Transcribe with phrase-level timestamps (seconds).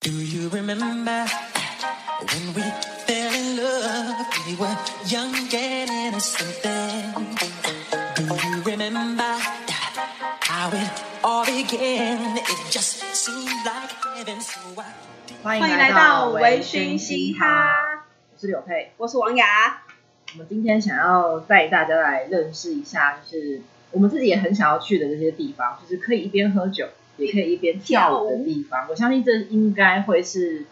[0.00, 1.26] Do you remember
[2.22, 2.62] when we
[3.04, 4.26] fell in love?
[4.46, 4.76] We were
[5.08, 7.14] young and innocent then.
[8.14, 9.36] Do you remember
[10.42, 12.38] how it all began?
[12.38, 14.94] It just seemed like heaven, so I.
[15.42, 19.82] 欢迎来到微醺嘻哈，我是柳佩，我是王雅。
[20.34, 26.86] 我们今天想要带大家来认识一下，就是我们自己也很想要去的这些地方，就是可以一边喝酒。
[27.18, 30.64] 也可以一边跳舞的地方，我相信这应该会是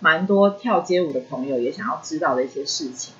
[0.00, 3.14] 蛮多跳街舞的朋友也想要知道的一些事情。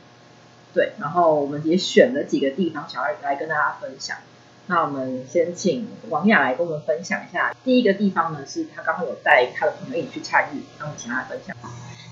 [0.75, 4.19] 对，然后我们也选了几个地方，想要来跟大家分享。
[4.67, 7.55] 那我们先请王雅来跟我们分享一下。
[7.63, 11.57] 第一个地方呢，是他刚刚有带他的朋友一起去参与，那我们请他分享。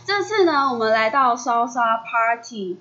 [0.07, 2.77] 这次呢，我们来到 Salsa Party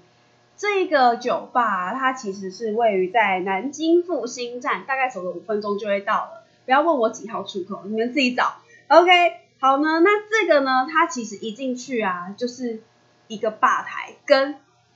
[0.58, 6.41] 这个酒吧，它其实是位于在南京复兴站，大概走了五分钟就会到了。
[6.66, 8.56] 不要问我几号出口，你们自己找。
[8.88, 9.10] OK，
[9.60, 12.82] 好呢，那这个呢，它其实一进去啊，就是
[13.28, 14.56] 一个吧台跟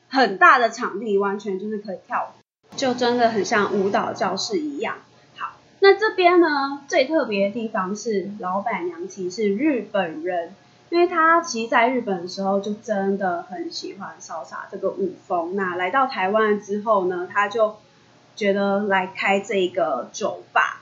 [0.10, 4.98] 很大的场地，完全就是可以跳舞，就真的很像舞蹈教室一样。
[5.38, 10.54] 好，那这边呢，最特别的地方是老板娘其实是日本人，
[10.90, 15.56] 因为她其实在日本的时候就真的很喜欢 Salsa 这个舞风。
[15.56, 17.78] 那来到台湾之后呢，她就
[18.36, 20.82] 觉得来开这个酒吧。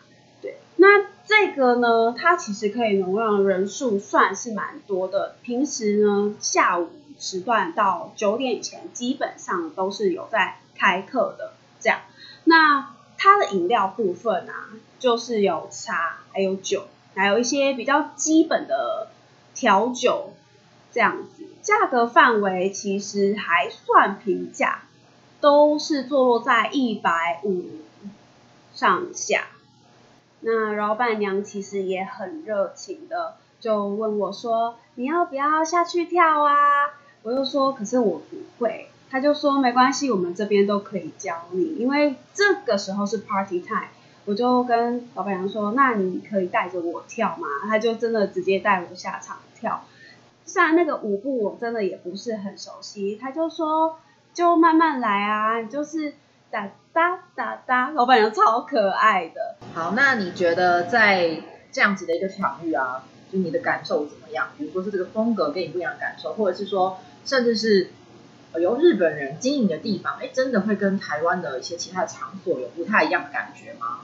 [1.35, 5.35] 这个呢，它其实可以容让人数算是蛮多的。
[5.41, 6.89] 平时呢，下午
[7.19, 11.53] 时段到九点以前，基本上都是有在开课的。
[11.81, 12.01] 这样，
[12.45, 19.09] 那它的饮料部分啊，就是有茶，还有酒，还有一些比较基本的
[19.55, 20.33] 调酒，
[20.91, 21.47] 这样子。
[21.61, 24.83] 价格范围其实还算平价，
[25.41, 27.65] 都是坐落在一百五
[28.73, 29.47] 上下。
[30.45, 36.53] 那老板娘其实也很热情的，就问我说：“你要不要下去跳啊？”
[37.23, 43.88] 我就说：“可是我不会。”他就说：“没关系，我们这边都可以教你，因为这个时候是 party time。”
[44.25, 49.85] 我就跟老板娘说：“那你可以带着我跳吗？”他就真的直接带我下场跳。
[50.46, 53.97] 虽然那个舞步我真的也不是很熟悉，他就说
[54.34, 56.16] ：“就慢慢来啊，就是。”
[56.53, 59.56] 哒哒哒哒，老板娘超可爱的。
[59.74, 61.41] 好，那你觉得在
[61.72, 64.50] 这样子的一个场域啊，就你的感受怎么样？
[64.56, 67.90] 比如说是这个风格跟你不一样的感受，或者是说，甚至是
[68.59, 74.02] 由日本人经营的地方，哎，真的会跟台湾的一些其他的场所有不太一样的感觉吗？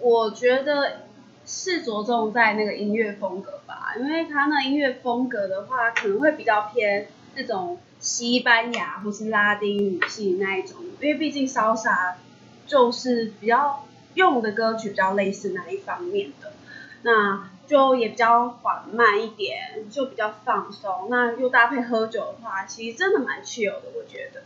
[0.00, 1.02] 我觉得
[1.46, 7.78] 是着重在那个音乐风格吧，因为他那音乐风格的话，可能会比较偏那种。
[8.02, 12.16] 西班牙或是拉丁语系那一种，因为毕竟潇洒
[12.66, 16.52] 就是比较用的歌曲比较类似那一方面的，
[17.02, 21.06] 那就也比较缓慢一点，就比较放松。
[21.10, 24.42] 那又搭配喝酒的话，其实真的蛮 chill 的，我觉得。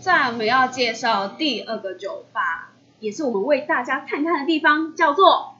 [0.00, 5.57] 再来我们要介绍第二个酒吧，也是我们为大家看看的地方，叫做。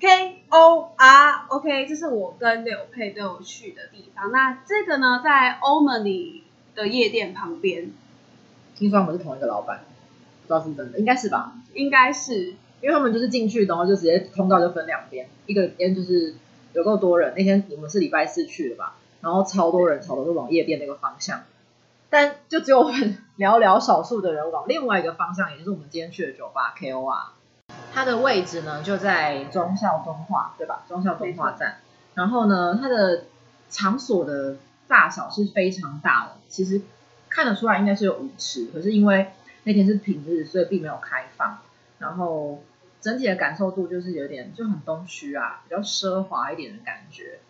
[0.00, 4.30] K O R，OK，这是我跟柳佩都有去的地方。
[4.30, 6.44] 那这个呢，在欧门里
[6.74, 7.90] 的夜店旁边。
[8.76, 9.84] 听说他们是同一个老板，
[10.42, 11.52] 不知道是不是真的，应该是吧？
[11.74, 16.36] 应该是，因为他们就是进去，然后就直接通道就分两边，一个边就是
[16.74, 17.34] 有够多人。
[17.36, 18.94] 那天我们是礼拜四去的吧？
[19.20, 21.42] 然后超多人，超多都往夜店那个方向，
[22.08, 27.32] 但就只有我们 寥寥少数的人往另外一个方向，也就是我们今天去的酒吧 K O R。
[27.92, 30.84] 它的位置呢，就在忠孝敦化，对吧？
[30.88, 31.78] 忠孝敦化站。
[32.14, 33.24] 然后呢，它的
[33.70, 34.56] 场所的
[34.86, 36.80] 大小是非常大的，其实
[37.28, 39.32] 看得出来应该是有舞池，可是因为
[39.64, 41.58] 那天是平日，所以并没有开放。
[41.98, 42.62] 然后
[43.00, 47.40] 整体的感受度就是有点就很东区啊，比较奢华一点的感觉。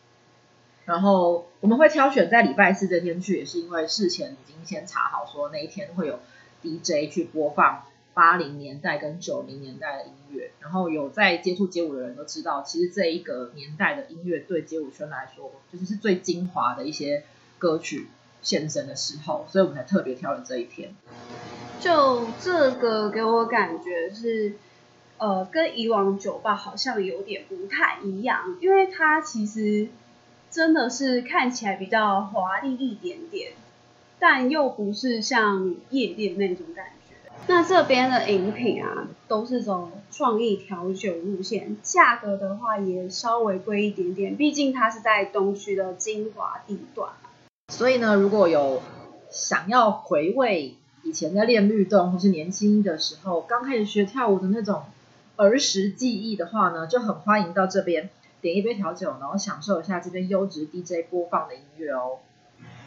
[0.87, 6.21] 然后我们会挑选在礼拜四这天去，也是因为事前已经先查好说那一天会有
[6.63, 7.85] DJ 去播放。
[8.19, 17.23] 八零年代跟九零年代的音乐，然后有在接触街舞的人都知道，其实这一个年代的音乐对街舞圈来说，就是是最精华的一些
[17.59, 18.09] 歌曲
[18.43, 20.97] 现身的时候，所以我们才特别挑了这一天。
[21.79, 24.55] 就这个给我感觉是，
[25.19, 29.91] 呃，跟以往酒吧好像有点不太一样，因为它其实
[30.51, 33.53] 真的是看起来比较华丽一点点，
[34.19, 36.98] 但又不是像夜店那种感觉。
[37.47, 47.11] 那这边的饮品啊，都是走创意调酒路线，价格的话也稍微贵一点点，毕竟它是在东区的精华地段。
[47.69, 48.83] 所以呢，如果有
[49.31, 54.83] 想要回味以前在练律动或是年轻的时候刚开始学跳舞的那种
[55.37, 62.19] 儿时记忆的话呢，就很欢迎到这边点一杯调酒，然后享受一下这边优质 DJ 播放的音乐哦。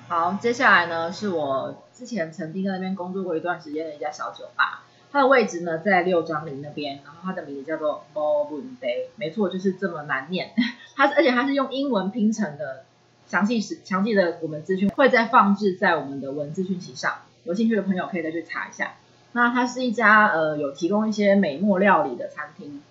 [0.08, 10.52] 好，接下来呢是我之前曾经在那边工作过一段时间的一家小酒吧，它的位置呢在六张犁那边，然后它的名字叫做 Bourbon Bay，没错，就是这么难念。
[10.98, 12.84] 它而且它是用英文拼成的，
[13.28, 18.96] 详细是详细的我们资讯会再放置在我们的文字讯息上，有兴趣的朋友可以再去查一下。
[19.32, 22.82] 那它是一家呃有提供一些美墨料理的餐厅，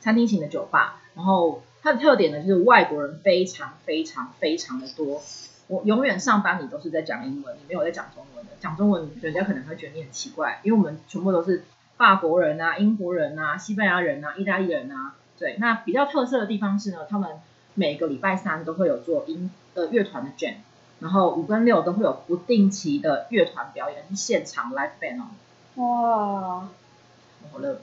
[0.00, 5.20] 餐厅型的酒吧，然后它的特点呢就是外国人非常非常非常的多。
[5.70, 8.50] 我永远上班，你都是在讲英文，你没有在讲中文的。
[8.58, 11.62] 讲中文，人家可能会觉得你很奇怪，因为我们全部都是
[11.96, 15.14] 法国人啊、英国人啊、西班牙人啊、意大利人啊。
[15.38, 17.30] 对，那比较特色的地方是呢，他们
[17.74, 20.56] 每个礼拜三都会有做音呃乐团的 jam，
[20.98, 25.28] 然后五跟六都会有不定期的乐团表演，是现场 live band 哦。
[25.76, 26.68] 哇，
[27.52, 27.80] 好了，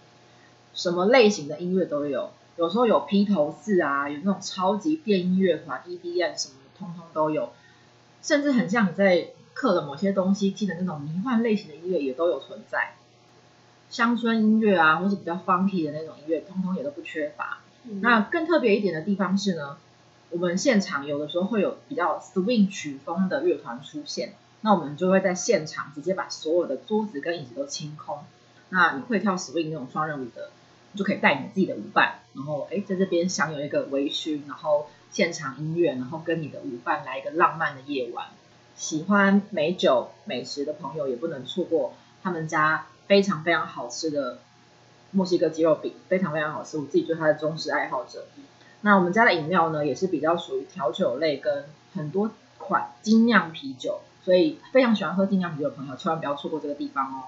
[0.73, 7.53] 什么类型的音乐都有，有时候有披头士啊，有那种超级电音乐团 EDM 什么，通通都有。
[8.21, 12.95] 甚至很像你在刻的某些东西，记得那种迷幻类型的音乐也都有存在，
[13.89, 17.59] 乡村音乐啊，或是比较 funky 的那种音乐，通通也都不缺乏。
[17.85, 19.77] 嗯、那更特别一点的地方是呢，
[20.29, 28.19] 我们现场有的时候会有比较 swing 曲风的乐团出现，那我们就会在现场直接把所有的桌子跟椅子都清空。
[28.69, 30.66] 那你会跳 swing 那种双人舞的，你
[30.97, 34.87] 就可以带你自己的舞伴，然后哎在这边享有一个微醺，然后。
[35.09, 38.27] 现场音乐，然后跟你的舞伴来一个浪漫的夜晚。
[38.75, 44.39] 喜欢美酒美食的朋友也不能错过他们家非常非常好吃的
[45.11, 46.77] 墨西哥鸡肉饼，非常非常好吃。
[46.77, 48.27] 我自己就是他的忠实爱好者。
[48.81, 51.63] 那我们家的饮料呢，也是比较属于调酒类，跟
[51.95, 57.23] 很多款精酿啤酒，所以非常喜欢喝精酿啤酒的朋友，千万不要错过这个地方哦。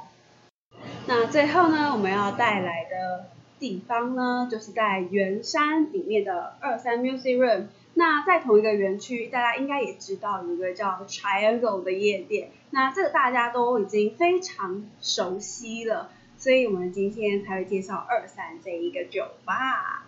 [1.08, 3.30] 那最后呢，我们要带来的。
[3.60, 7.66] 地方呢，就是在圆山里面的二三 Music Room。
[7.96, 12.52] 那在同一个园区，大家应该也知道有一个叫 Triangle 的夜店。
[12.72, 20.06] 那这个大家都已经非常熟悉了，所以我们今天才会介绍二三这一个酒吧。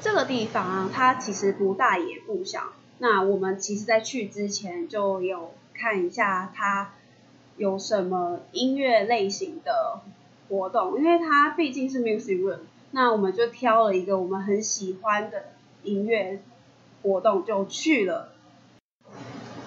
[0.00, 2.72] 这个地方啊，它其实不大也不小。
[2.98, 6.92] 那我们其实在去之前就有看一下它
[7.56, 10.00] 有什么音乐类型的。
[10.52, 12.58] 活动，因为它毕竟是 music room，
[12.90, 15.44] 那我们就挑了一个我们很喜欢的
[15.82, 16.42] 音乐
[17.02, 18.34] 活动就去了。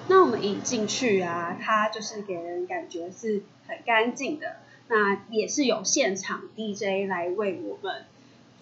[0.08, 8.04] 那我们一进去啊，它就是给人感觉是很干净的，那也是有现场 DJ 来为我们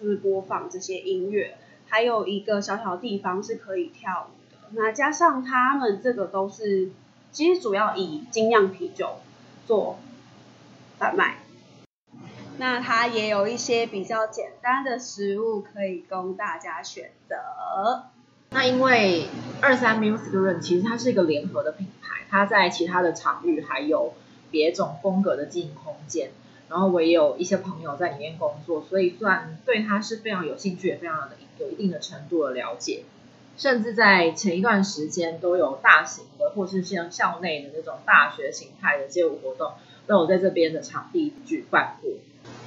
[0.00, 4.70] 就是播放这些音乐，还有一个小小地方是可以跳舞的。
[4.70, 6.90] 那加上他们这个都是，
[7.32, 9.16] 其实主要以精酿啤酒
[9.66, 9.98] 做
[10.98, 11.43] 贩卖。
[12.56, 18.04] 那它也有一些比较简单的食物可以供大家选择。
[18.50, 19.26] 那因为
[19.60, 24.14] 二三 Music Room 其实它是一个联合的品牌，它在其他的场域还有
[24.52, 26.30] 别种风格的经营空间。
[26.68, 33.02] 然后我也有一些朋友在里面工作，所以算对它是非常有兴趣，也非常的有一定的程度的了解。
[33.56, 39.72] 甚至在前一段时间都有大型的或是像校内的那种大学形态的街舞活动，
[40.06, 42.10] 都有在这边的场地举办过。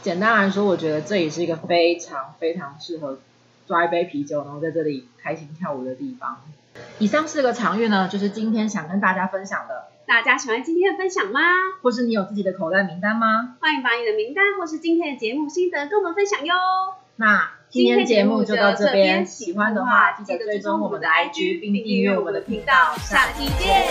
[0.02, 3.20] 简单来说，我觉得这也是一个非常非常适合
[3.68, 6.42] 抓一杯啤酒，然后在这里开心跳舞的地方。
[7.00, 9.88] 以上四个场域呢，就是今天想跟大家分享的。
[10.06, 11.42] 大家喜欢今天的分享吗？
[11.82, 13.58] 或是你有自己的口袋名单吗？
[13.60, 16.54] 欢迎把你的名单或是今天的节目心得跟我们分享哟。
[17.18, 22.96] 那今天节目就到这边，喜欢的话记得追踪我们的 IG 并订阅我们的频道。
[23.00, 23.84] 下期见。